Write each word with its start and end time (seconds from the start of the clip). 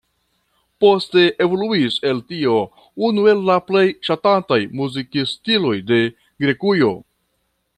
Poste 0.83 1.23
evoluis 1.45 1.97
el 2.11 2.21
tio 2.31 2.55
unu 3.09 3.27
el 3.33 3.43
la 3.51 3.57
plej 3.67 3.85
ŝatataj 4.09 4.59
muzikstiloj 4.81 5.75
de 5.93 6.01
Grekujo. 6.47 6.91